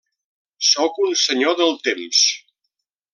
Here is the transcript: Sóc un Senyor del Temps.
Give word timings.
Sóc 0.69 0.97
un 1.07 1.13
Senyor 1.25 1.55
del 1.59 1.77
Temps. 1.89 2.23